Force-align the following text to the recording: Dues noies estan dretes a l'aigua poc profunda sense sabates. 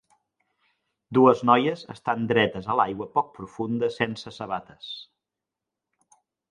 Dues 1.17 1.43
noies 1.49 1.83
estan 1.97 2.25
dretes 2.33 2.71
a 2.75 2.79
l'aigua 2.81 3.09
poc 3.19 3.31
profunda 3.39 3.93
sense 4.01 4.35
sabates. 4.41 4.93